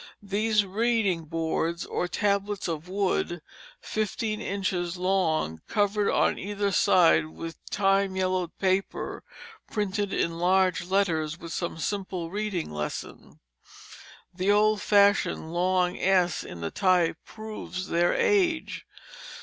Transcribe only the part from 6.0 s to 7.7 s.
on either side with